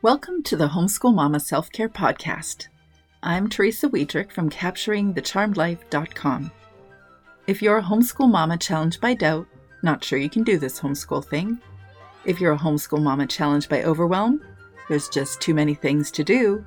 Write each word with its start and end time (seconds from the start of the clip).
Welcome 0.00 0.44
to 0.44 0.56
the 0.56 0.68
Homeschool 0.68 1.12
Mama 1.12 1.40
Self 1.40 1.72
Care 1.72 1.88
Podcast. 1.88 2.68
I'm 3.20 3.48
Teresa 3.48 3.88
Wiedrich 3.88 4.30
from 4.30 4.48
CapturingTheCharmedLife.com. 4.48 6.52
If 7.48 7.60
you're 7.60 7.78
a 7.78 7.82
homeschool 7.82 8.30
mama 8.30 8.58
challenged 8.58 9.00
by 9.00 9.14
doubt, 9.14 9.48
not 9.82 10.04
sure 10.04 10.20
you 10.20 10.30
can 10.30 10.44
do 10.44 10.56
this 10.56 10.78
homeschool 10.78 11.24
thing, 11.24 11.60
if 12.24 12.40
you're 12.40 12.52
a 12.52 12.58
homeschool 12.58 13.02
mama 13.02 13.26
challenged 13.26 13.68
by 13.68 13.82
overwhelm, 13.82 14.40
there's 14.88 15.08
just 15.08 15.40
too 15.40 15.52
many 15.52 15.74
things 15.74 16.12
to 16.12 16.22
do, 16.22 16.64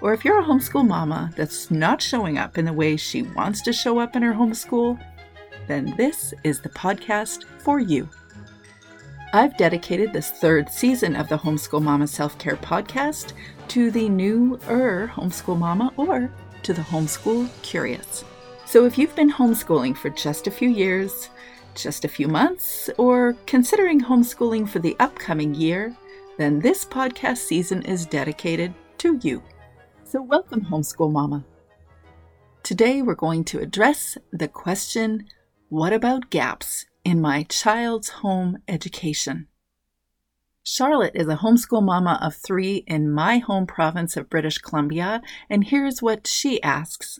or 0.00 0.14
if 0.14 0.24
you're 0.24 0.40
a 0.40 0.44
homeschool 0.44 0.88
mama 0.88 1.30
that's 1.36 1.70
not 1.70 2.00
showing 2.00 2.38
up 2.38 2.56
in 2.56 2.64
the 2.64 2.72
way 2.72 2.96
she 2.96 3.20
wants 3.20 3.60
to 3.64 3.72
show 3.74 3.98
up 3.98 4.16
in 4.16 4.22
her 4.22 4.32
homeschool, 4.32 4.98
then 5.68 5.94
this 5.98 6.32
is 6.42 6.60
the 6.60 6.70
podcast 6.70 7.44
for 7.58 7.80
you. 7.80 8.08
I've 9.34 9.56
dedicated 9.56 10.12
this 10.12 10.30
third 10.30 10.68
season 10.68 11.16
of 11.16 11.26
the 11.30 11.38
Homeschool 11.38 11.80
Mama 11.82 12.06
Self 12.06 12.36
Care 12.36 12.56
Podcast 12.56 13.32
to 13.68 13.90
the 13.90 14.06
new 14.06 14.60
er 14.68 15.10
homeschool 15.14 15.58
mama 15.58 15.90
or 15.96 16.30
to 16.62 16.74
the 16.74 16.82
homeschool 16.82 17.48
curious. 17.62 18.26
So 18.66 18.84
if 18.84 18.98
you've 18.98 19.16
been 19.16 19.32
homeschooling 19.32 19.96
for 19.96 20.10
just 20.10 20.48
a 20.48 20.50
few 20.50 20.68
years, 20.68 21.30
just 21.74 22.04
a 22.04 22.08
few 22.08 22.28
months, 22.28 22.90
or 22.98 23.34
considering 23.46 24.02
homeschooling 24.02 24.68
for 24.68 24.80
the 24.80 24.96
upcoming 25.00 25.54
year, 25.54 25.96
then 26.36 26.60
this 26.60 26.84
podcast 26.84 27.38
season 27.38 27.80
is 27.84 28.04
dedicated 28.04 28.74
to 28.98 29.18
you. 29.22 29.42
So 30.04 30.20
welcome, 30.20 30.60
Homeschool 30.60 31.10
Mama. 31.10 31.42
Today 32.62 33.00
we're 33.00 33.14
going 33.14 33.44
to 33.44 33.60
address 33.60 34.18
the 34.30 34.48
question 34.48 35.26
what 35.70 35.94
about 35.94 36.28
gaps 36.28 36.84
in 37.04 37.20
my 37.20 37.44
child's 37.44 38.08
home 38.08 38.58
education. 38.68 39.48
Charlotte 40.64 41.16
is 41.16 41.26
a 41.26 41.38
homeschool 41.38 41.82
mama 41.82 42.18
of 42.22 42.36
three 42.36 42.84
in 42.86 43.10
my 43.10 43.38
home 43.38 43.66
province 43.66 44.16
of 44.16 44.30
British 44.30 44.58
Columbia, 44.58 45.20
and 45.50 45.64
here's 45.64 46.00
what 46.00 46.26
she 46.26 46.62
asks 46.62 47.18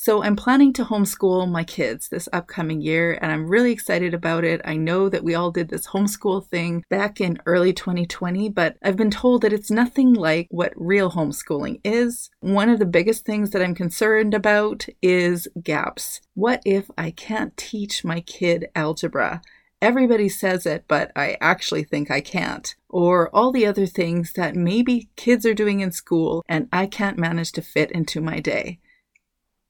so 0.00 0.22
I'm 0.22 0.36
planning 0.36 0.72
to 0.74 0.84
homeschool 0.84 1.50
my 1.50 1.64
kids 1.64 2.08
this 2.08 2.28
upcoming 2.32 2.80
year, 2.80 3.18
and 3.20 3.32
I'm 3.32 3.48
really 3.48 3.72
excited 3.72 4.14
about 4.14 4.44
it. 4.44 4.60
I 4.64 4.76
know 4.76 5.08
that 5.08 5.24
we 5.24 5.34
all 5.34 5.50
did 5.50 5.70
this 5.70 5.88
homeschool 5.88 6.46
thing 6.46 6.84
back 6.88 7.20
in 7.20 7.40
early 7.46 7.72
2020, 7.72 8.48
but 8.50 8.76
I've 8.80 8.96
been 8.96 9.10
told 9.10 9.42
that 9.42 9.52
it's 9.52 9.72
nothing 9.72 10.14
like 10.14 10.46
what 10.52 10.72
real 10.76 11.10
homeschooling 11.10 11.80
is. 11.82 12.30
One 12.38 12.68
of 12.68 12.78
the 12.78 12.86
biggest 12.86 13.24
things 13.24 13.50
that 13.50 13.60
I'm 13.60 13.74
concerned 13.74 14.34
about 14.34 14.86
is 15.02 15.48
gaps. 15.64 16.20
What 16.34 16.62
if 16.64 16.88
I 16.96 17.10
can't 17.10 17.56
teach 17.56 18.04
my 18.04 18.20
kid 18.20 18.68
algebra? 18.76 19.42
Everybody 19.82 20.28
says 20.28 20.64
it, 20.64 20.84
but 20.86 21.10
I 21.16 21.36
actually 21.40 21.82
think 21.82 22.08
I 22.08 22.20
can't. 22.20 22.72
Or 22.88 23.34
all 23.34 23.50
the 23.50 23.66
other 23.66 23.86
things 23.86 24.34
that 24.34 24.54
maybe 24.54 25.08
kids 25.16 25.44
are 25.44 25.54
doing 25.54 25.80
in 25.80 25.90
school 25.90 26.44
and 26.48 26.68
I 26.72 26.86
can't 26.86 27.18
manage 27.18 27.50
to 27.52 27.62
fit 27.62 27.90
into 27.90 28.20
my 28.20 28.38
day. 28.38 28.78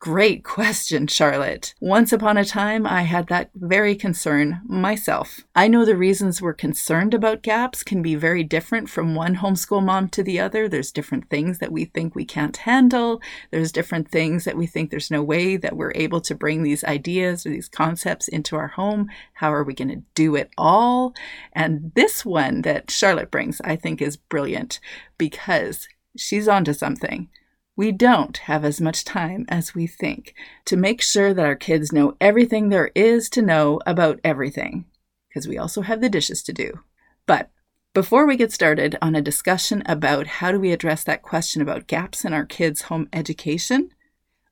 Great 0.01 0.45
question, 0.45 1.09
Charlotte. 1.09 1.75
Once 1.81 2.13
upon 2.13 2.37
a 2.37 2.45
time, 2.45 2.87
I 2.87 3.03
had 3.03 3.27
that 3.27 3.51
very 3.57 3.97
concern 3.97 4.61
myself. 4.65 5.41
I 5.57 5.67
know 5.67 5.85
the 5.85 5.97
reasons 5.97 6.41
we're 6.41 6.55
concerned 6.55 7.15
about 7.15 7.43
gaps 7.43 7.83
can 7.83 8.01
be 8.01 8.15
very 8.15 8.45
different 8.45 8.89
from 8.89 9.17
one 9.17 9.35
homeschool 9.35 9.85
mom 9.85 10.09
to 10.11 10.23
the 10.23 10.39
other. 10.39 10.69
There's 10.69 10.93
different 10.93 11.29
things 11.31 11.59
that 11.59 11.73
we 11.73 11.85
think 11.85 12.15
we 12.15 12.25
can't 12.25 12.57
handle. 12.59 13.21
There's 13.51 13.73
different 13.73 14.09
things 14.09 14.45
that 14.45 14.57
we 14.57 14.69
think 14.69 14.91
there's 14.91 15.11
no 15.11 15.21
way 15.21 15.57
that 15.57 15.77
we're 15.77 15.93
able 15.97 16.21
to 16.21 16.35
bring 16.37 16.63
these 16.63 16.85
ideas 16.85 17.45
or 17.45 17.51
these 17.51 17.69
concepts 17.69 18.29
into 18.29 18.55
our 18.55 18.69
home. 18.69 19.09
How 19.35 19.53
are 19.53 19.65
we 19.65 19.75
going 19.75 19.89
to 19.89 20.03
do 20.15 20.37
it 20.37 20.51
all? 20.57 21.13
And 21.55 21.91
this 21.97 22.25
one 22.25 22.63
that 22.63 22.93
Charlotte 22.93 23.33
brings, 23.33 23.61
I 23.63 23.75
think, 23.75 24.01
is 24.01 24.17
brilliant 24.17 24.79
because 25.19 25.89
she's 26.17 26.47
onto 26.47 26.73
something 26.73 27.31
we 27.79 27.93
don't 27.93 28.39
have 28.39 28.65
as 28.65 28.81
much 28.81 29.05
time 29.05 29.47
as 29.49 29.73
we 29.73 29.87
think 29.87 30.35
to 30.65 30.77
make 30.77 31.01
sure 31.01 31.33
that 31.33 31.47
our 31.47 31.55
kids 31.55 31.93
know 31.93 32.17
everything 32.21 32.71
there 32.71 32.91
is 32.93 33.31
to 33.31 33.41
know 33.41 33.79
about 33.87 34.19
everything, 34.25 34.85
because 35.29 35.47
we 35.47 35.57
also 35.57 35.83
have 35.83 36.01
the 36.01 36.09
dishes 36.09 36.43
to 36.43 36.53
do. 36.53 36.81
But 37.25 37.51
before 37.95 38.27
we 38.27 38.37
get 38.37 38.51
started 38.51 38.99
on 39.01 39.15
a 39.15 39.23
discussion 39.23 39.85
about 39.87 40.27
how 40.27 40.51
do 40.51 40.59
we 40.59 40.73
address 40.73 41.05
that 41.05 41.23
question 41.23 41.63
about 41.63 41.87
gaps 41.87 42.25
in 42.25 42.35
our 42.35 42.45
kids' 42.45 42.83
home 42.83 43.09
education, 43.13 43.91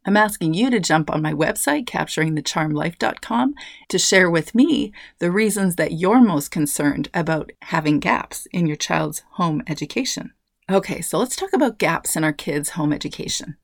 I'm 0.05 0.17
asking 0.17 0.55
you 0.55 0.71
to 0.71 0.79
jump 0.79 1.11
on 1.11 1.21
my 1.21 1.33
website, 1.33 1.87
capturingthecharmedlife.com, 1.87 3.55
to 3.89 3.99
share 3.99 4.31
with 4.31 4.55
me 4.55 4.93
the 5.19 5.33
reasons 5.33 5.75
that 5.75 5.95
you're 5.95 6.21
most 6.21 6.53
concerned 6.53 7.09
about 7.13 7.51
having 7.63 7.99
gaps 7.99 8.47
in 8.53 8.69
your 8.69 8.77
child's 8.77 9.25
home 9.33 9.65
education. 9.67 10.31
Okay, 10.71 11.01
so 11.01 11.19
let's 11.19 11.37
talk 11.37 11.53
about 11.53 11.79
gaps 11.79 12.17
in 12.17 12.25
our 12.25 12.33
kids' 12.33 12.71
home 12.71 12.93
education. 12.93 13.57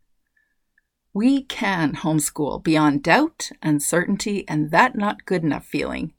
We 1.12 1.42
can 1.42 1.96
homeschool 1.96 2.62
beyond 2.62 3.02
doubt, 3.02 3.50
uncertainty, 3.60 4.46
and 4.48 4.70
that 4.70 4.96
not 4.96 5.26
good 5.26 5.42
enough 5.42 5.66
feeling 5.66 6.14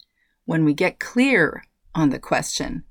when 0.45 0.65
we 0.65 0.73
get 0.73 0.99
clear 0.99 1.63
on 1.95 2.09
the 2.09 2.19
question 2.19 2.83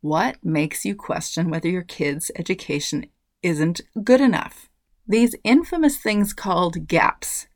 what 0.00 0.36
makes 0.44 0.84
you 0.84 0.94
question 0.94 1.50
whether 1.50 1.68
your 1.68 1.82
kid's 1.82 2.30
education 2.36 3.06
isn't 3.42 3.80
good 4.04 4.20
enough? 4.20 4.68
These 5.08 5.34
infamous 5.42 5.98
things 5.98 6.32
called 6.32 6.86
gaps. 6.86 7.48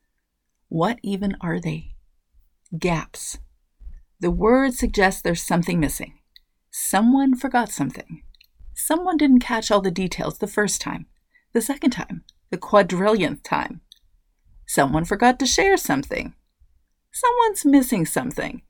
What 0.68 0.98
even 1.02 1.36
are 1.40 1.60
they? 1.60 1.94
Gaps. 2.76 3.38
The 4.18 4.30
word 4.30 4.74
suggests 4.74 5.22
there's 5.22 5.42
something 5.42 5.78
missing. 5.78 6.18
Someone 6.70 7.36
forgot 7.36 7.70
something. 7.70 8.22
Someone 8.74 9.16
didn't 9.16 9.40
catch 9.40 9.70
all 9.70 9.80
the 9.80 9.90
details 9.90 10.38
the 10.38 10.46
first 10.46 10.80
time, 10.80 11.06
the 11.52 11.60
second 11.60 11.90
time, 11.90 12.24
the 12.50 12.58
quadrillionth 12.58 13.42
time. 13.42 13.80
Someone 14.66 15.04
forgot 15.04 15.38
to 15.38 15.46
share 15.46 15.76
something. 15.76 16.34
Someone's 17.12 17.64
missing 17.64 18.06
something. 18.06 18.62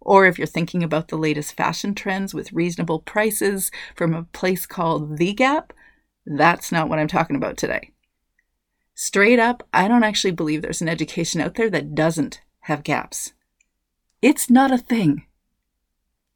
Or 0.00 0.26
if 0.26 0.38
you're 0.38 0.46
thinking 0.46 0.82
about 0.82 1.08
the 1.08 1.16
latest 1.16 1.54
fashion 1.54 1.94
trends 1.94 2.34
with 2.34 2.52
reasonable 2.52 3.00
prices 3.00 3.70
from 3.94 4.14
a 4.14 4.24
place 4.24 4.66
called 4.66 5.18
The 5.18 5.32
Gap, 5.32 5.72
that's 6.24 6.72
not 6.72 6.88
what 6.88 6.98
I'm 6.98 7.08
talking 7.08 7.36
about 7.36 7.56
today. 7.56 7.92
Straight 8.94 9.38
up, 9.38 9.66
I 9.72 9.88
don't 9.88 10.04
actually 10.04 10.32
believe 10.32 10.62
there's 10.62 10.82
an 10.82 10.88
education 10.88 11.40
out 11.40 11.54
there 11.54 11.70
that 11.70 11.94
doesn't 11.94 12.40
have 12.60 12.84
gaps. 12.84 13.32
It's 14.20 14.48
not 14.48 14.70
a 14.70 14.78
thing. 14.78 15.26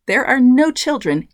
There 0.06 0.24
are 0.24 0.40
no 0.40 0.70
children 0.70 1.28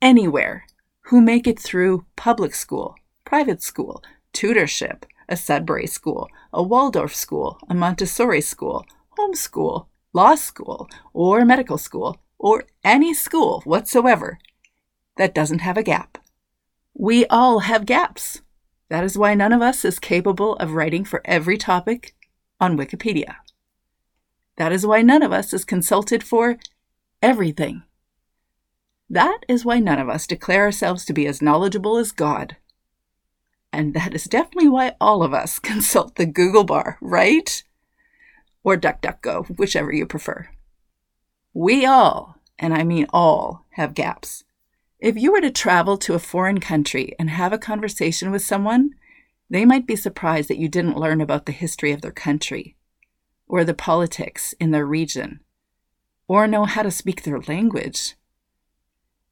anywhere 0.00 0.66
who 1.06 1.20
make 1.20 1.46
it 1.46 1.58
through 1.58 2.04
public 2.16 2.54
school, 2.54 2.96
private 3.24 3.62
school, 3.62 4.02
tutorship, 4.32 5.04
a 5.28 5.36
Sudbury 5.36 5.86
school, 5.86 6.28
a 6.52 6.62
Waldorf 6.62 7.14
school, 7.14 7.58
a 7.68 7.74
Montessori 7.74 8.40
school, 8.40 8.84
homeschool, 9.16 9.86
law 10.12 10.34
school, 10.34 10.88
or 11.12 11.44
medical 11.44 11.78
school, 11.78 12.20
or 12.38 12.64
any 12.84 13.14
school 13.14 13.62
whatsoever 13.64 14.38
that 15.16 15.34
doesn't 15.34 15.60
have 15.60 15.76
a 15.76 15.82
gap. 15.82 16.18
We 16.92 17.24
all 17.26 17.60
have 17.60 17.86
gaps. 17.86 18.42
That 18.88 19.04
is 19.04 19.16
why 19.16 19.34
none 19.34 19.52
of 19.52 19.62
us 19.62 19.84
is 19.84 19.98
capable 19.98 20.56
of 20.56 20.72
writing 20.72 21.04
for 21.04 21.22
every 21.24 21.56
topic 21.56 22.14
on 22.60 22.76
Wikipedia. 22.76 23.36
That 24.56 24.72
is 24.72 24.86
why 24.86 25.02
none 25.02 25.22
of 25.22 25.32
us 25.32 25.52
is 25.52 25.64
consulted 25.64 26.24
for 26.24 26.56
everything. 27.22 27.82
That 29.08 29.40
is 29.48 29.64
why 29.64 29.78
none 29.78 29.98
of 29.98 30.08
us 30.08 30.26
declare 30.26 30.62
ourselves 30.62 31.04
to 31.04 31.12
be 31.12 31.26
as 31.26 31.42
knowledgeable 31.42 31.96
as 31.96 32.12
God. 32.12 32.56
And 33.72 33.94
that 33.94 34.14
is 34.14 34.24
definitely 34.24 34.68
why 34.68 34.94
all 35.00 35.22
of 35.22 35.34
us 35.34 35.58
consult 35.60 36.16
the 36.16 36.26
Google 36.26 36.64
bar, 36.64 36.98
right? 37.00 37.62
Or 38.64 38.76
DuckDuckGo, 38.76 39.58
whichever 39.58 39.92
you 39.92 40.06
prefer. 40.06 40.48
We 41.54 41.86
all, 41.86 42.36
and 42.58 42.74
I 42.74 42.84
mean 42.84 43.06
all, 43.10 43.66
have 43.70 43.94
gaps. 43.94 44.44
If 44.98 45.16
you 45.16 45.32
were 45.32 45.40
to 45.40 45.50
travel 45.50 45.98
to 45.98 46.14
a 46.14 46.18
foreign 46.18 46.58
country 46.58 47.14
and 47.18 47.30
have 47.30 47.52
a 47.52 47.58
conversation 47.58 48.30
with 48.30 48.42
someone, 48.42 48.90
they 49.48 49.64
might 49.64 49.86
be 49.86 49.94
surprised 49.94 50.48
that 50.48 50.58
you 50.58 50.68
didn't 50.68 50.98
learn 50.98 51.20
about 51.20 51.46
the 51.46 51.52
history 51.52 51.92
of 51.92 52.00
their 52.00 52.10
country, 52.10 52.76
or 53.46 53.62
the 53.62 53.74
politics 53.74 54.54
in 54.58 54.70
their 54.70 54.86
region, 54.86 55.40
or 56.26 56.48
know 56.48 56.64
how 56.64 56.82
to 56.82 56.90
speak 56.90 57.22
their 57.22 57.40
language. 57.40 58.14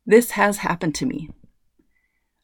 This 0.06 0.32
has 0.32 0.58
happened 0.58 0.94
to 0.96 1.06
me. 1.06 1.30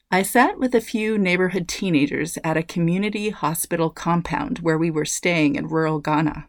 I 0.09 0.23
sat 0.23 0.57
with 0.57 0.73
a 0.73 0.81
few 0.81 1.17
neighborhood 1.17 1.67
teenagers 1.67 2.37
at 2.43 2.57
a 2.57 2.63
community 2.63 3.29
hospital 3.29 3.89
compound 3.89 4.59
where 4.59 4.77
we 4.77 4.89
were 4.89 5.05
staying 5.05 5.55
in 5.55 5.67
rural 5.67 5.99
Ghana. 5.99 6.47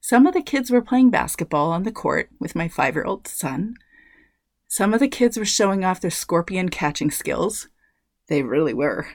Some 0.00 0.26
of 0.26 0.34
the 0.34 0.42
kids 0.42 0.70
were 0.70 0.82
playing 0.82 1.10
basketball 1.10 1.70
on 1.70 1.82
the 1.82 1.92
court 1.92 2.30
with 2.40 2.56
my 2.56 2.66
five 2.66 2.94
year 2.94 3.04
old 3.04 3.28
son. 3.28 3.74
Some 4.68 4.94
of 4.94 5.00
the 5.00 5.06
kids 5.06 5.36
were 5.36 5.44
showing 5.44 5.84
off 5.84 6.00
their 6.00 6.10
scorpion 6.10 6.70
catching 6.70 7.10
skills. 7.10 7.68
They 8.28 8.42
really 8.42 8.74
were. 8.74 9.06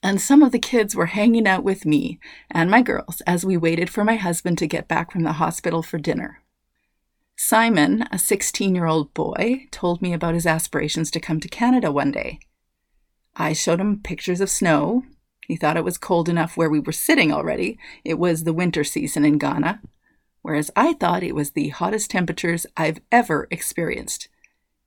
And 0.00 0.20
some 0.20 0.42
of 0.42 0.52
the 0.52 0.58
kids 0.60 0.94
were 0.94 1.06
hanging 1.06 1.46
out 1.46 1.64
with 1.64 1.84
me 1.84 2.20
and 2.50 2.70
my 2.70 2.82
girls 2.82 3.20
as 3.26 3.44
we 3.44 3.56
waited 3.56 3.90
for 3.90 4.04
my 4.04 4.16
husband 4.16 4.58
to 4.58 4.68
get 4.68 4.86
back 4.86 5.10
from 5.10 5.24
the 5.24 5.32
hospital 5.32 5.82
for 5.82 5.98
dinner. 5.98 6.43
Simon, 7.36 8.06
a 8.12 8.18
16 8.18 8.74
year 8.74 8.86
old 8.86 9.12
boy, 9.12 9.66
told 9.70 10.00
me 10.00 10.12
about 10.12 10.34
his 10.34 10.46
aspirations 10.46 11.10
to 11.10 11.20
come 11.20 11.40
to 11.40 11.48
Canada 11.48 11.90
one 11.90 12.10
day. 12.10 12.38
I 13.34 13.52
showed 13.52 13.80
him 13.80 14.00
pictures 14.00 14.40
of 14.40 14.50
snow. 14.50 15.02
He 15.46 15.56
thought 15.56 15.76
it 15.76 15.84
was 15.84 15.98
cold 15.98 16.28
enough 16.28 16.56
where 16.56 16.70
we 16.70 16.78
were 16.78 16.92
sitting 16.92 17.32
already. 17.32 17.78
It 18.04 18.18
was 18.18 18.44
the 18.44 18.52
winter 18.52 18.84
season 18.84 19.24
in 19.24 19.38
Ghana, 19.38 19.82
whereas 20.42 20.70
I 20.76 20.92
thought 20.94 21.24
it 21.24 21.34
was 21.34 21.50
the 21.50 21.70
hottest 21.70 22.10
temperatures 22.10 22.66
I've 22.76 23.00
ever 23.10 23.48
experienced. 23.50 24.28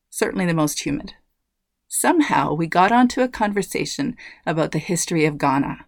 Certainly 0.09 0.45
the 0.45 0.53
most 0.53 0.85
humid. 0.85 1.13
Somehow 1.89 2.53
we 2.53 2.67
got 2.67 2.91
onto 2.91 3.21
a 3.21 3.27
conversation 3.27 4.15
about 4.45 4.71
the 4.71 4.79
history 4.79 5.25
of 5.25 5.37
Ghana. 5.37 5.85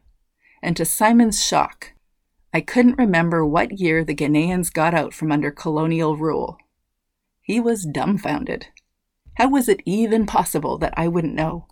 And 0.62 0.76
to 0.78 0.86
Simon's 0.86 1.44
shock, 1.44 1.94
I 2.51 2.62
couldn't 2.62 2.98
remember 2.98 3.46
what 3.46 3.80
year 3.80 4.04
the 4.04 4.16
Ghanaians 4.16 4.74
got 4.74 4.96
out 4.96 5.13
from 5.13 5.31
under 5.31 5.51
colonial 5.51 6.18
rule. 6.18 6.57
He 7.42 7.60
was 7.60 7.86
dumbfounded. 7.86 8.68
How 9.36 9.50
was 9.50 9.69
it 9.69 9.81
even 9.86 10.25
possible 10.25 10.78
that 10.80 10.94
I 10.98 11.07
wouldn't 11.07 11.36
know? 11.36 11.68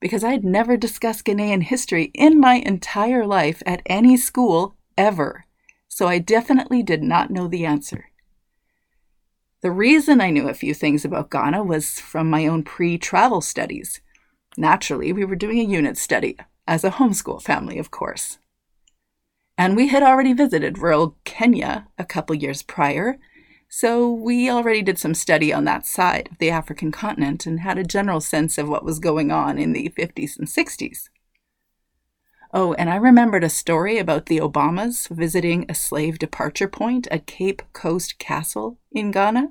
Because 0.00 0.24
I'd 0.24 0.44
never 0.44 0.76
discussed 0.76 1.24
Ghanaian 1.26 1.62
history 1.62 2.10
in 2.14 2.40
my 2.40 2.54
entire 2.54 3.26
life 3.26 3.62
at 3.66 3.82
any 3.86 4.16
school 4.16 4.76
ever, 4.96 5.44
so 5.88 6.08
I 6.08 6.18
definitely 6.18 6.82
did 6.82 7.02
not 7.02 7.30
know 7.30 7.46
the 7.46 7.66
answer. 7.66 8.06
The 9.60 9.70
reason 9.70 10.20
I 10.20 10.30
knew 10.30 10.48
a 10.48 10.54
few 10.54 10.74
things 10.74 11.04
about 11.04 11.30
Ghana 11.30 11.62
was 11.62 12.00
from 12.00 12.28
my 12.28 12.46
own 12.46 12.64
pre 12.64 12.98
travel 12.98 13.40
studies. 13.40 14.00
Naturally, 14.56 15.12
we 15.12 15.24
were 15.24 15.36
doing 15.36 15.58
a 15.58 15.70
unit 15.70 15.96
study, 15.96 16.36
as 16.66 16.84
a 16.84 16.90
homeschool 16.90 17.42
family, 17.42 17.78
of 17.78 17.90
course. 17.90 18.38
And 19.56 19.76
we 19.76 19.88
had 19.88 20.02
already 20.02 20.32
visited 20.32 20.78
rural 20.78 21.16
Kenya 21.24 21.86
a 21.96 22.04
couple 22.04 22.34
years 22.34 22.62
prior, 22.62 23.18
so 23.68 24.12
we 24.12 24.50
already 24.50 24.82
did 24.82 24.98
some 24.98 25.14
study 25.14 25.52
on 25.52 25.64
that 25.64 25.86
side 25.86 26.28
of 26.30 26.38
the 26.38 26.50
African 26.50 26.92
continent 26.92 27.46
and 27.46 27.60
had 27.60 27.78
a 27.78 27.84
general 27.84 28.20
sense 28.20 28.58
of 28.58 28.68
what 28.68 28.84
was 28.84 28.98
going 28.98 29.30
on 29.30 29.58
in 29.58 29.72
the 29.72 29.92
50s 29.98 30.38
and 30.38 30.48
60s. 30.48 31.08
Oh, 32.52 32.72
and 32.74 32.88
I 32.88 32.94
remembered 32.94 33.42
a 33.42 33.48
story 33.48 33.98
about 33.98 34.26
the 34.26 34.38
Obamas 34.38 35.08
visiting 35.08 35.66
a 35.68 35.74
slave 35.74 36.20
departure 36.20 36.68
point 36.68 37.08
at 37.10 37.26
Cape 37.26 37.62
Coast 37.72 38.18
Castle 38.20 38.78
in 38.92 39.10
Ghana. 39.10 39.48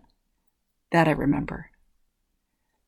That 0.93 1.09
I 1.09 1.11
remember. 1.11 1.72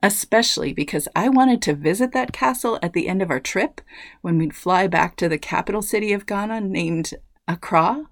Especially 0.06 0.72
because 0.72 1.08
I 1.16 1.30
wanted 1.30 1.64
to 1.64 1.74
visit 1.74 2.12
that 2.12 2.32
castle 2.32 2.78
at 2.84 2.94
the 2.94 3.08
end 3.08 3.24
of 3.24 3.32
our 3.32 3.40
trip 3.40 3.82
when 4.22 4.38
we'd 4.38 4.56
fly 4.56 4.86
back 4.86 5.16
to 5.16 5.28
the 5.28 5.40
capital 5.40 5.82
city 5.82 6.14
of 6.14 6.28
Ghana 6.28 6.62
named 6.62 7.16
Accra. 7.48 8.06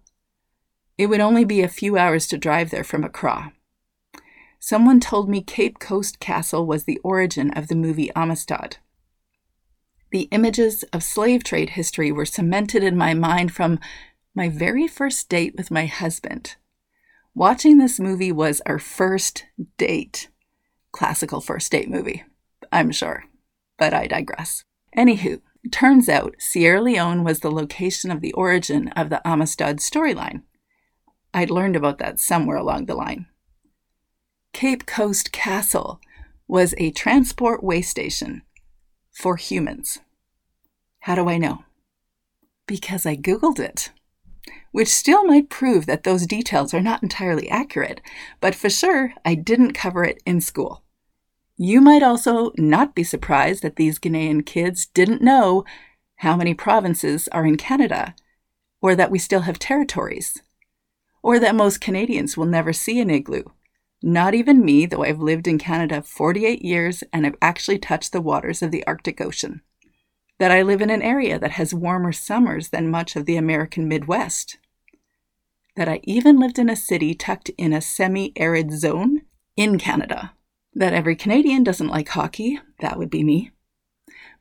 It 0.98 1.06
would 1.06 1.20
only 1.20 1.46
be 1.46 1.62
a 1.62 1.68
few 1.68 1.96
hours 1.96 2.26
to 2.30 2.38
drive 2.40 2.72
there 2.72 2.84
from 2.84 3.04
Accra. 3.04 3.54
Someone 4.58 5.00
told 5.00 5.30
me 5.30 5.44
Cape 5.44 5.78
Coast 5.78 6.20
Castle 6.20 6.66
was 6.66 6.86
the 6.86 6.98
origin 7.04 7.52
of 7.52 7.68
the 7.68 7.76
movie 7.76 8.10
Amistad. 8.16 8.78
The 10.12 10.28
images 10.32 10.82
of 10.94 11.04
slave 11.04 11.44
trade 11.44 11.72
history 11.72 12.12
were 12.12 12.26
cemented 12.26 12.84
in 12.84 12.98
my 12.98 13.14
mind 13.14 13.54
from 13.54 13.80
my 14.34 14.50
very 14.50 14.88
first 14.88 15.30
date 15.30 15.54
with 15.56 15.70
my 15.70 15.86
husband. 15.86 16.56
Watching 17.36 17.78
this 17.78 18.00
movie 18.00 18.32
was 18.32 18.64
our 18.66 18.80
first 18.80 19.46
date. 19.78 20.30
Classical 20.94 21.42
first 21.42 21.72
date 21.72 21.90
movie, 21.90 22.24
I'm 22.72 22.92
sure, 22.92 23.26
but 23.78 23.94
I 23.94 24.08
digress. 24.08 24.64
Anywho, 24.96 25.42
turns 25.72 26.08
out 26.08 26.36
Sierra 26.38 26.82
Leone 26.82 27.24
was 27.24 27.40
the 27.40 27.52
location 27.52 28.12
of 28.12 28.22
the 28.22 28.32
origin 28.34 28.90
of 28.90 29.10
the 29.10 29.22
Amistad 29.28 29.78
storyline. 29.78 30.44
I'd 31.34 31.50
learned 31.50 31.76
about 31.76 31.98
that 31.98 32.20
somewhere 32.20 32.58
along 32.58 32.86
the 32.86 32.96
line. 32.96 33.26
Cape 34.54 34.86
Coast 34.86 35.32
Castle 35.32 36.00
was 36.48 36.76
a 36.78 36.92
transport 36.92 37.64
way 37.64 37.82
station 37.82 38.44
for 39.12 39.36
humans. 39.36 40.00
How 41.00 41.16
do 41.16 41.28
I 41.28 41.40
know? 41.40 41.64
Because 42.68 43.08
I 43.08 43.16
Googled 43.16 43.60
it, 43.60 43.92
which 44.72 44.90
still 44.90 45.24
might 45.26 45.50
prove 45.50 45.88
that 45.88 46.04
those 46.04 46.28
details 46.28 46.72
are 46.72 46.82
not 46.82 47.02
entirely 47.02 47.50
accurate, 47.50 48.00
but 48.40 48.54
for 48.54 48.70
sure, 48.70 49.14
I 49.26 49.34
didn't 49.34 49.74
cover 49.74 50.04
it 50.04 50.22
in 50.24 50.40
school. 50.40 50.83
You 51.58 51.82
might 51.82 52.04
also 52.04 52.52
not 52.58 52.96
be 52.96 53.04
surprised 53.04 53.64
that 53.64 53.76
these 53.76 54.00
Ghanaian 54.00 54.46
kids 54.46 54.88
didn't 54.88 55.22
know 55.22 55.64
how 56.18 56.36
many 56.36 56.54
provinces 56.54 57.28
are 57.30 57.46
in 57.46 57.58
Canada, 57.58 58.16
or 58.82 58.96
that 58.96 59.12
we 59.12 59.20
still 59.20 59.42
have 59.42 59.60
territories, 59.60 60.42
or 61.22 61.40
that 61.40 61.56
most 61.56 61.82
Canadians 61.82 62.38
will 62.38 62.46
never 62.46 62.74
see 62.74 63.00
an 63.00 63.10
igloo 63.10 63.44
not 64.06 64.36
even 64.36 64.66
me, 64.66 64.86
though 64.86 65.06
I've 65.06 65.22
lived 65.22 65.48
in 65.48 65.58
Canada 65.58 66.02
48 66.02 66.62
years 66.62 67.04
and 67.14 67.24
have 67.24 67.38
actually 67.42 67.80
touched 67.80 68.12
the 68.12 68.20
waters 68.20 68.62
of 68.62 68.70
the 68.70 68.86
Arctic 68.86 69.22
Ocean. 69.22 69.62
That 70.40 70.52
I 70.52 70.62
live 70.62 70.82
in 70.82 70.90
an 70.90 71.02
area 71.02 71.40
that 71.40 71.52
has 71.52 71.74
warmer 71.74 72.12
summers 72.12 72.70
than 72.70 72.92
much 72.92 73.16
of 73.16 73.26
the 73.26 73.38
American 73.38 73.88
Midwest. 73.88 74.58
That 75.78 75.88
I 75.88 76.02
even 76.04 76.38
lived 76.38 76.60
in 76.60 76.70
a 76.70 76.76
city 76.76 77.14
tucked 77.14 77.50
in 77.58 77.72
a 77.72 77.80
semi 77.80 78.34
arid 78.36 78.74
zone 78.74 79.22
in 79.56 79.80
Canada. 79.80 80.34
That 80.76 80.94
every 80.94 81.16
Canadian 81.16 81.64
doesn't 81.64 81.88
like 81.88 82.10
hockey, 82.10 82.60
that 82.80 82.98
would 82.98 83.10
be 83.10 83.24
me. 83.24 83.52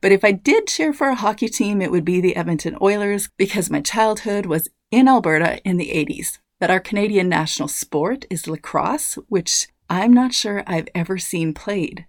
But 0.01 0.11
if 0.11 0.25
I 0.25 0.31
did 0.31 0.67
cheer 0.67 0.91
for 0.91 1.09
a 1.09 1.15
hockey 1.15 1.47
team, 1.47 1.81
it 1.81 1.91
would 1.91 2.03
be 2.03 2.19
the 2.19 2.35
Edmonton 2.35 2.77
Oilers 2.81 3.29
because 3.37 3.69
my 3.69 3.81
childhood 3.81 4.45
was 4.45 4.67
in 4.91 5.07
Alberta 5.07 5.61
in 5.63 5.77
the 5.77 5.89
80s 5.89 6.39
that 6.59 6.71
our 6.71 6.79
Canadian 6.79 7.27
national 7.29 7.67
sport 7.67 8.25
is 8.29 8.47
lacrosse, 8.47 9.15
which 9.27 9.67
I'm 9.89 10.13
not 10.13 10.33
sure 10.33 10.63
I've 10.65 10.87
ever 10.95 11.17
seen 11.17 11.53
played. 11.53 12.05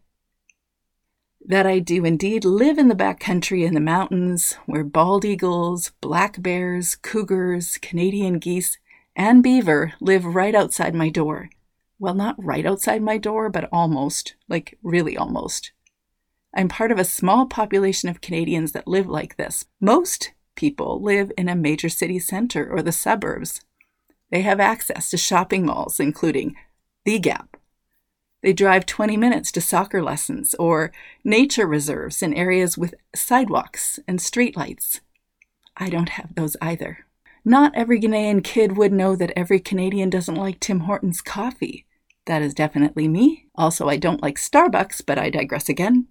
That 1.44 1.66
I 1.66 1.78
do 1.78 2.04
indeed 2.04 2.44
live 2.44 2.78
in 2.78 2.88
the 2.88 2.94
backcountry 2.94 3.66
in 3.66 3.74
the 3.74 3.80
mountains 3.80 4.56
where 4.64 4.84
bald 4.84 5.24
eagles, 5.24 5.92
black 6.00 6.40
bears, 6.40 6.96
cougars, 6.96 7.78
Canadian 7.82 8.38
geese, 8.38 8.78
and 9.14 9.42
beaver 9.42 9.92
live 10.00 10.24
right 10.24 10.54
outside 10.54 10.94
my 10.94 11.10
door. 11.10 11.50
Well, 12.04 12.12
not 12.12 12.36
right 12.36 12.66
outside 12.66 13.00
my 13.00 13.16
door, 13.16 13.48
but 13.48 13.66
almost, 13.72 14.34
like 14.46 14.76
really 14.82 15.16
almost. 15.16 15.72
I'm 16.54 16.68
part 16.68 16.92
of 16.92 16.98
a 16.98 17.04
small 17.04 17.46
population 17.46 18.10
of 18.10 18.20
Canadians 18.20 18.72
that 18.72 18.86
live 18.86 19.06
like 19.06 19.38
this. 19.38 19.64
Most 19.80 20.32
people 20.54 21.00
live 21.00 21.32
in 21.38 21.48
a 21.48 21.56
major 21.56 21.88
city 21.88 22.18
center 22.18 22.70
or 22.70 22.82
the 22.82 22.92
suburbs, 22.92 23.62
they 24.30 24.42
have 24.42 24.60
access 24.60 25.08
to 25.08 25.16
shopping 25.16 25.64
malls, 25.64 25.98
including 25.98 26.56
The 27.06 27.18
Gap. 27.18 27.56
They 28.42 28.52
drive 28.52 28.84
20 28.84 29.16
minutes 29.16 29.50
to 29.52 29.62
soccer 29.62 30.02
lessons 30.02 30.54
or 30.58 30.92
nature 31.24 31.66
reserves 31.66 32.22
in 32.22 32.34
areas 32.34 32.76
with 32.76 32.96
sidewalks 33.14 33.98
and 34.06 34.18
streetlights. 34.18 35.00
I 35.78 35.88
don't 35.88 36.10
have 36.10 36.34
those 36.34 36.54
either. 36.60 37.06
Not 37.46 37.74
every 37.74 37.98
Ghanaian 37.98 38.44
kid 38.44 38.76
would 38.76 38.92
know 38.92 39.16
that 39.16 39.32
every 39.34 39.58
Canadian 39.58 40.10
doesn't 40.10 40.34
like 40.34 40.60
Tim 40.60 40.80
Hortons 40.80 41.22
coffee. 41.22 41.86
That 42.26 42.42
is 42.42 42.54
definitely 42.54 43.08
me. 43.08 43.48
Also, 43.54 43.88
I 43.88 43.96
don't 43.96 44.22
like 44.22 44.36
Starbucks, 44.36 45.02
but 45.06 45.18
I 45.18 45.30
digress 45.30 45.68
again. 45.68 46.08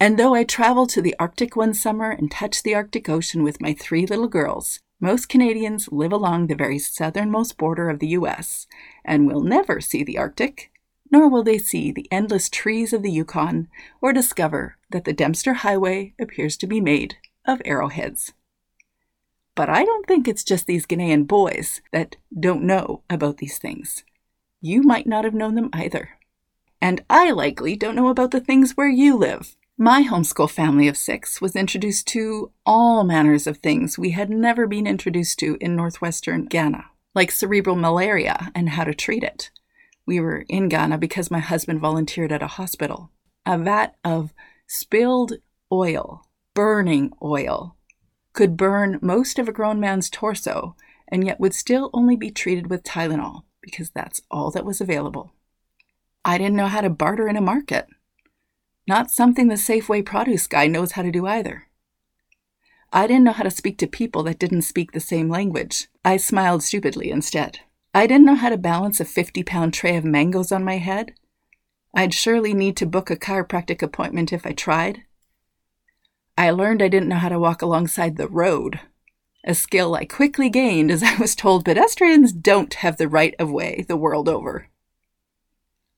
And 0.00 0.18
though 0.18 0.34
I 0.34 0.44
traveled 0.44 0.90
to 0.90 1.02
the 1.02 1.14
Arctic 1.20 1.54
one 1.54 1.72
summer 1.72 2.10
and 2.10 2.30
touched 2.30 2.64
the 2.64 2.74
Arctic 2.74 3.08
Ocean 3.08 3.42
with 3.42 3.60
my 3.60 3.72
three 3.74 4.06
little 4.06 4.28
girls, 4.28 4.80
most 5.00 5.28
Canadians 5.28 5.88
live 5.92 6.12
along 6.12 6.46
the 6.46 6.54
very 6.54 6.78
southernmost 6.78 7.56
border 7.58 7.88
of 7.90 8.00
the 8.00 8.08
US 8.08 8.66
and 9.04 9.26
will 9.26 9.42
never 9.42 9.80
see 9.80 10.02
the 10.02 10.18
Arctic, 10.18 10.72
nor 11.10 11.28
will 11.28 11.44
they 11.44 11.58
see 11.58 11.92
the 11.92 12.08
endless 12.10 12.48
trees 12.48 12.92
of 12.92 13.02
the 13.02 13.10
Yukon 13.10 13.68
or 14.00 14.12
discover 14.12 14.76
that 14.90 15.04
the 15.04 15.12
Dempster 15.12 15.54
Highway 15.54 16.14
appears 16.18 16.56
to 16.56 16.66
be 16.66 16.80
made 16.80 17.16
of 17.46 17.62
arrowheads. 17.64 18.32
But 19.54 19.68
I 19.68 19.84
don't 19.84 20.06
think 20.06 20.26
it's 20.26 20.42
just 20.42 20.66
these 20.66 20.86
Ghanaian 20.86 21.28
boys 21.28 21.80
that 21.92 22.16
don't 22.36 22.64
know 22.64 23.02
about 23.08 23.36
these 23.36 23.58
things. 23.58 24.02
You 24.66 24.82
might 24.82 25.06
not 25.06 25.24
have 25.24 25.34
known 25.34 25.56
them 25.56 25.68
either. 25.74 26.16
And 26.80 27.04
I 27.10 27.32
likely 27.32 27.76
don't 27.76 27.94
know 27.94 28.08
about 28.08 28.30
the 28.30 28.40
things 28.40 28.72
where 28.72 28.88
you 28.88 29.14
live. 29.14 29.56
My 29.76 30.04
homeschool 30.04 30.50
family 30.50 30.88
of 30.88 30.96
six 30.96 31.38
was 31.38 31.54
introduced 31.54 32.06
to 32.08 32.50
all 32.64 33.04
manners 33.04 33.46
of 33.46 33.58
things 33.58 33.98
we 33.98 34.12
had 34.12 34.30
never 34.30 34.66
been 34.66 34.86
introduced 34.86 35.38
to 35.40 35.58
in 35.60 35.76
northwestern 35.76 36.46
Ghana, 36.46 36.86
like 37.14 37.30
cerebral 37.30 37.76
malaria 37.76 38.50
and 38.54 38.70
how 38.70 38.84
to 38.84 38.94
treat 38.94 39.22
it. 39.22 39.50
We 40.06 40.18
were 40.18 40.46
in 40.48 40.70
Ghana 40.70 40.96
because 40.96 41.30
my 41.30 41.40
husband 41.40 41.82
volunteered 41.82 42.32
at 42.32 42.42
a 42.42 42.46
hospital. 42.46 43.10
A 43.44 43.58
vat 43.58 43.96
of 44.02 44.32
spilled 44.66 45.34
oil, 45.70 46.26
burning 46.54 47.12
oil, 47.22 47.76
could 48.32 48.56
burn 48.56 48.98
most 49.02 49.38
of 49.38 49.46
a 49.46 49.52
grown 49.52 49.78
man's 49.78 50.08
torso 50.08 50.74
and 51.06 51.26
yet 51.26 51.38
would 51.38 51.52
still 51.52 51.90
only 51.92 52.16
be 52.16 52.30
treated 52.30 52.70
with 52.70 52.82
Tylenol 52.82 53.42
because 53.64 53.90
that's 53.90 54.20
all 54.30 54.50
that 54.50 54.64
was 54.64 54.80
available. 54.80 55.32
I 56.24 56.38
didn't 56.38 56.56
know 56.56 56.68
how 56.68 56.82
to 56.82 56.90
barter 56.90 57.28
in 57.28 57.36
a 57.36 57.40
market. 57.40 57.86
Not 58.86 59.10
something 59.10 59.48
the 59.48 59.54
Safeway 59.54 60.04
produce 60.04 60.46
guy 60.46 60.66
knows 60.66 60.92
how 60.92 61.02
to 61.02 61.10
do 61.10 61.26
either. 61.26 61.64
I 62.92 63.06
didn't 63.06 63.24
know 63.24 63.32
how 63.32 63.42
to 63.42 63.50
speak 63.50 63.78
to 63.78 63.86
people 63.86 64.22
that 64.24 64.38
didn't 64.38 64.62
speak 64.62 64.92
the 64.92 65.00
same 65.00 65.28
language. 65.28 65.88
I 66.04 66.16
smiled 66.16 66.62
stupidly 66.62 67.10
instead. 67.10 67.60
I 67.92 68.06
didn't 68.06 68.26
know 68.26 68.34
how 68.34 68.50
to 68.50 68.58
balance 68.58 69.00
a 69.00 69.04
50 69.04 69.42
pound 69.42 69.74
tray 69.74 69.96
of 69.96 70.04
mangoes 70.04 70.52
on 70.52 70.64
my 70.64 70.76
head. 70.76 71.14
I'd 71.94 72.14
surely 72.14 72.54
need 72.54 72.76
to 72.78 72.86
book 72.86 73.10
a 73.10 73.16
chiropractic 73.16 73.82
appointment 73.82 74.32
if 74.32 74.46
I 74.46 74.52
tried. 74.52 75.02
I 76.36 76.50
learned 76.50 76.82
I 76.82 76.88
didn't 76.88 77.08
know 77.08 77.16
how 77.16 77.28
to 77.28 77.38
walk 77.38 77.62
alongside 77.62 78.16
the 78.16 78.28
road, 78.28 78.80
a 79.44 79.54
skill 79.54 79.94
I 79.94 80.04
quickly 80.04 80.48
gained 80.48 80.90
as 80.90 81.02
I 81.02 81.16
was 81.16 81.34
told 81.34 81.64
pedestrians 81.64 82.32
don't 82.32 82.74
have 82.74 82.96
the 82.96 83.08
right 83.08 83.34
of 83.38 83.50
way 83.50 83.84
the 83.86 83.96
world 83.96 84.28
over. 84.28 84.68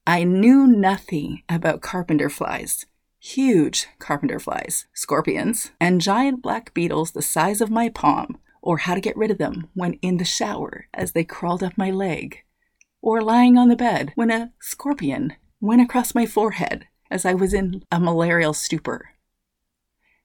I 0.06 0.24
knew 0.24 0.66
nothing 0.66 1.42
about 1.48 1.80
carpenter 1.80 2.28
flies, 2.28 2.86
huge 3.18 3.86
carpenter 3.98 4.38
flies, 4.38 4.86
scorpions, 4.92 5.70
and 5.80 6.00
giant 6.00 6.42
black 6.42 6.74
beetles 6.74 7.12
the 7.12 7.22
size 7.22 7.60
of 7.60 7.70
my 7.70 7.88
palm, 7.88 8.38
or 8.62 8.78
how 8.78 8.94
to 8.94 9.00
get 9.00 9.16
rid 9.16 9.30
of 9.30 9.38
them 9.38 9.68
when 9.74 9.94
in 9.94 10.16
the 10.16 10.24
shower 10.24 10.86
as 10.92 11.12
they 11.12 11.24
crawled 11.24 11.62
up 11.62 11.78
my 11.78 11.90
leg, 11.90 12.42
or 13.00 13.20
lying 13.20 13.56
on 13.56 13.68
the 13.68 13.76
bed 13.76 14.12
when 14.14 14.30
a 14.30 14.52
scorpion 14.60 15.34
went 15.60 15.82
across 15.82 16.14
my 16.14 16.26
forehead 16.26 16.86
as 17.10 17.24
I 17.24 17.34
was 17.34 17.54
in 17.54 17.82
a 17.90 18.00
malarial 18.00 18.54
stupor 18.54 19.10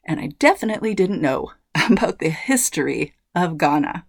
and 0.06 0.20
I 0.20 0.28
definitely 0.40 0.94
didn't 0.94 1.22
know 1.22 1.52
about 1.90 2.20
the 2.20 2.30
history 2.30 3.14
of 3.36 3.58
Ghana. 3.58 4.06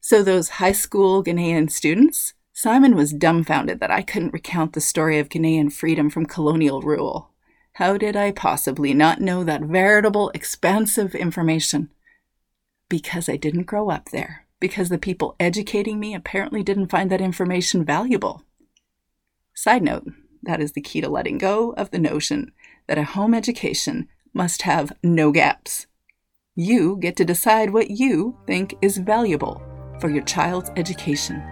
So, 0.00 0.22
those 0.22 0.50
high 0.60 0.72
school 0.72 1.22
Ghanaian 1.22 1.70
students, 1.70 2.34
Simon 2.52 2.96
was 2.96 3.12
dumbfounded 3.12 3.80
that 3.80 3.90
I 3.90 4.02
couldn't 4.02 4.32
recount 4.32 4.72
the 4.72 4.80
story 4.80 5.18
of 5.18 5.28
Ghanaian 5.28 5.72
freedom 5.72 6.10
from 6.10 6.26
colonial 6.26 6.82
rule. 6.82 7.30
How 7.74 7.96
did 7.96 8.16
I 8.16 8.32
possibly 8.32 8.92
not 8.92 9.20
know 9.20 9.44
that 9.44 9.62
veritable, 9.62 10.30
expansive 10.34 11.14
information? 11.14 11.90
Because 12.88 13.28
I 13.28 13.36
didn't 13.36 13.62
grow 13.62 13.90
up 13.90 14.10
there. 14.10 14.46
Because 14.60 14.90
the 14.90 14.98
people 14.98 15.34
educating 15.40 15.98
me 15.98 16.14
apparently 16.14 16.62
didn't 16.62 16.90
find 16.90 17.10
that 17.10 17.20
information 17.20 17.84
valuable. 17.84 18.44
Side 19.54 19.82
note 19.82 20.06
that 20.42 20.60
is 20.60 20.72
the 20.72 20.80
key 20.80 21.00
to 21.00 21.08
letting 21.08 21.38
go 21.38 21.72
of 21.72 21.90
the 21.90 21.98
notion 21.98 22.52
that 22.86 22.98
a 22.98 23.04
home 23.04 23.34
education 23.34 24.08
must 24.34 24.62
have 24.62 24.92
no 25.02 25.30
gaps. 25.30 25.86
You 26.54 26.98
get 27.00 27.16
to 27.16 27.24
decide 27.24 27.70
what 27.70 27.90
you 27.90 28.36
think 28.46 28.74
is 28.82 28.98
valuable 28.98 29.62
for 30.00 30.10
your 30.10 30.22
child's 30.24 30.70
education. 30.76 31.42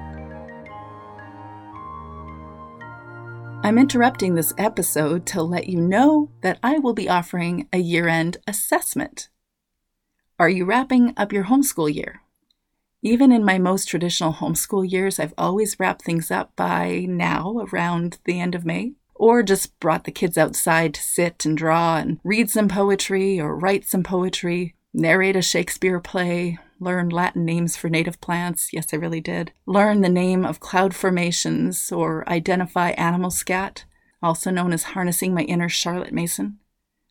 I'm 3.65 3.79
interrupting 3.79 4.35
this 4.35 4.53
episode 4.59 5.25
to 5.29 5.43
let 5.43 5.69
you 5.69 5.81
know 5.81 6.31
that 6.43 6.59
I 6.63 6.79
will 6.79 6.93
be 6.93 7.09
offering 7.09 7.67
a 7.73 7.79
year 7.79 8.09
end 8.09 8.37
assessment. 8.47 9.31
Are 10.39 10.51
you 10.51 10.67
wrapping 10.67 11.15
up 11.17 11.33
your 11.33 11.45
homeschool 11.45 11.95
year? 11.95 12.21
Even 13.03 13.33
in 13.33 13.43
my 13.43 13.57
most 13.57 13.87
traditional 13.87 14.35
homeschool 14.35 14.91
years, 14.91 15.19
I've 15.19 15.35
always 15.39 15.81
wrapped 15.81 16.03
things 16.05 16.31
up 16.31 16.55
by 16.57 17.07
now, 17.09 17.67
around 17.73 18.19
the 18.27 18.39
end 18.39 18.55
of 18.55 18.67
May 18.67 18.97
or 19.15 19.43
just 19.43 19.79
brought 19.81 20.05
the 20.05 20.11
kids 20.11 20.39
outside 20.39 20.95
to 20.95 21.03
sit 21.03 21.45
and 21.45 21.57
draw 21.57 21.99
and 21.99 22.19
read 22.25 22.51
some 22.51 22.69
poetry 22.69 23.39
or 23.39 23.55
write 23.55 23.85
some 23.85 24.03
poetry, 24.03 24.75
narrate 24.93 25.37
a 25.37 25.43
Shakespeare 25.43 26.01
play, 26.01 26.59
learn 26.79 27.09
Latin 27.09 27.45
names 27.45 27.77
for 27.77 27.89
native 27.89 28.21
plants. 28.21 28.73
Yes, 28.73 28.89
I 28.93 28.97
really 28.97 29.21
did. 29.21 29.53
Learn 29.67 30.01
the 30.01 30.09
name 30.09 30.45
of 30.45 30.61
cloud 30.61 30.95
formations 30.95 31.93
or 31.93 32.29
identify 32.29 32.91
animal 32.91 33.31
scat, 33.31 33.85
also 34.23 34.51
known 34.51 34.73
as 34.73 34.85
harnessing 34.85 35.35
my 35.35 35.43
inner 35.43 35.69
Charlotte 35.69 36.13
Mason. 36.13 36.59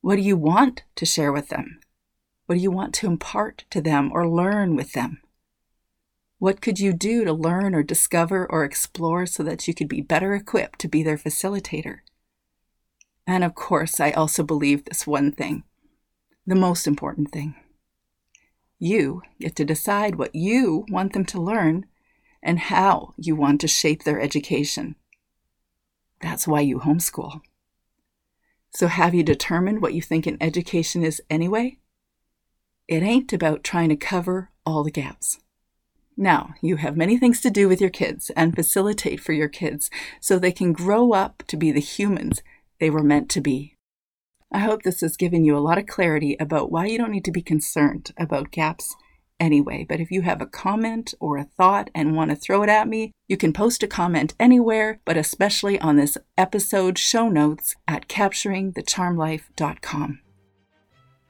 What 0.01 0.17
do 0.17 0.21
you 0.21 0.35
want 0.35 0.83
to 0.95 1.05
share 1.05 1.31
with 1.31 1.47
them? 1.47 1.79
What 2.49 2.55
do 2.55 2.61
you 2.61 2.71
want 2.71 2.95
to 2.95 3.05
impart 3.05 3.65
to 3.69 3.79
them 3.79 4.09
or 4.11 4.27
learn 4.27 4.75
with 4.75 4.93
them? 4.93 5.21
What 6.39 6.61
could 6.61 6.79
you 6.79 6.93
do 6.93 7.23
to 7.23 7.31
learn 7.31 7.75
or 7.75 7.83
discover 7.83 8.51
or 8.51 8.63
explore 8.63 9.27
so 9.27 9.43
that 9.43 9.67
you 9.67 9.75
could 9.75 9.87
be 9.87 10.01
better 10.01 10.33
equipped 10.33 10.79
to 10.79 10.87
be 10.87 11.03
their 11.03 11.15
facilitator? 11.15 11.99
And 13.27 13.43
of 13.43 13.53
course, 13.53 13.99
I 13.99 14.09
also 14.09 14.41
believe 14.41 14.85
this 14.85 15.05
one 15.05 15.31
thing 15.31 15.63
the 16.47 16.55
most 16.55 16.87
important 16.87 17.29
thing. 17.29 17.53
You 18.79 19.21
get 19.39 19.55
to 19.57 19.63
decide 19.63 20.15
what 20.15 20.33
you 20.33 20.87
want 20.89 21.13
them 21.13 21.25
to 21.25 21.39
learn 21.39 21.85
and 22.41 22.57
how 22.57 23.13
you 23.15 23.35
want 23.35 23.61
to 23.61 23.67
shape 23.67 24.05
their 24.05 24.19
education. 24.19 24.95
That's 26.19 26.47
why 26.47 26.61
you 26.61 26.79
homeschool. 26.79 27.41
So, 28.71 28.87
have 28.87 29.13
you 29.13 29.21
determined 29.21 29.83
what 29.83 29.93
you 29.93 30.01
think 30.01 30.25
an 30.25 30.37
education 30.41 31.03
is 31.03 31.21
anyway? 31.29 31.77
It 32.89 33.03
ain't 33.03 33.31
about 33.33 33.63
trying 33.63 33.89
to 33.89 33.95
cover 33.95 34.49
all 34.65 34.83
the 34.83 34.89
gaps. 34.89 35.37
Now, 36.17 36.55
you 36.59 36.77
have 36.77 36.97
many 36.97 37.19
things 37.19 37.39
to 37.41 37.51
do 37.51 37.69
with 37.69 37.79
your 37.79 37.91
kids 37.91 38.31
and 38.35 38.55
facilitate 38.55 39.19
for 39.19 39.31
your 39.31 39.47
kids 39.47 39.91
so 40.19 40.39
they 40.39 40.51
can 40.51 40.73
grow 40.73 41.13
up 41.13 41.43
to 41.49 41.55
be 41.55 41.71
the 41.71 41.79
humans 41.79 42.41
they 42.79 42.89
were 42.89 43.03
meant 43.03 43.29
to 43.29 43.41
be. 43.41 43.75
I 44.51 44.57
hope 44.57 44.81
this 44.81 45.01
has 45.01 45.17
given 45.17 45.45
you 45.45 45.55
a 45.55 45.61
lot 45.61 45.77
of 45.77 45.85
clarity 45.85 46.35
about 46.39 46.71
why 46.71 46.87
you 46.87 46.97
don't 46.97 47.11
need 47.11 47.25
to 47.25 47.31
be 47.31 47.43
concerned 47.43 48.11
about 48.17 48.49
gaps 48.49 48.95
anyway. 49.39 49.85
But 49.87 49.99
if 49.99 50.09
you 50.09 50.23
have 50.23 50.41
a 50.41 50.47
comment 50.47 51.13
or 51.19 51.37
a 51.37 51.43
thought 51.43 51.91
and 51.93 52.15
want 52.15 52.31
to 52.31 52.35
throw 52.35 52.63
it 52.63 52.69
at 52.69 52.87
me, 52.87 53.11
you 53.27 53.37
can 53.37 53.53
post 53.53 53.83
a 53.83 53.87
comment 53.87 54.33
anywhere, 54.39 54.99
but 55.05 55.15
especially 55.15 55.79
on 55.79 55.97
this 55.97 56.17
episode 56.39 56.97
show 56.97 57.29
notes 57.29 57.75
at 57.87 58.07
capturingthecharmedlife.com. 58.07 60.21